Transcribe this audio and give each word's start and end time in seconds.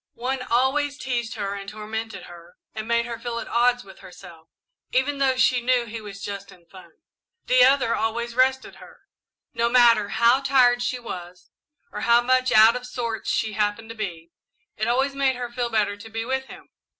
One 0.15 0.41
always 0.41 0.97
teased 0.97 1.35
her 1.35 1.53
and 1.53 1.69
tormented 1.69 2.23
her 2.23 2.57
and 2.73 2.87
made 2.87 3.05
her 3.05 3.19
feel 3.19 3.37
at 3.37 3.47
odds 3.47 3.83
with 3.83 3.99
herself, 3.99 4.47
even 4.91 5.19
though 5.19 5.35
she 5.35 5.61
knew 5.61 5.85
he 5.85 6.01
was 6.01 6.23
just 6.23 6.51
in 6.51 6.65
fun. 6.65 6.89
"The 7.45 7.63
other 7.63 7.93
always 7.93 8.33
rested 8.33 8.77
her. 8.77 9.01
No 9.53 9.69
matter 9.69 10.09
how 10.09 10.41
tired 10.41 10.81
she 10.81 10.97
was, 10.97 11.51
or 11.91 12.01
how 12.01 12.19
much 12.23 12.51
out 12.51 12.75
of 12.75 12.87
sorts 12.87 13.29
she 13.29 13.53
happened 13.53 13.89
to 13.89 13.95
be, 13.95 14.31
it 14.75 14.87
always 14.87 15.13
made 15.13 15.35
her 15.35 15.51
feel 15.51 15.69
better 15.69 15.95
to 15.95 16.09
be 16.09 16.25
with 16.25 16.45
him. 16.45 16.69